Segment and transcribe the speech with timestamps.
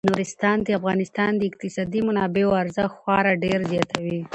[0.09, 4.19] نورستان د افغانستان د اقتصادي منابعو ارزښت خورا ډیر زیاتوي.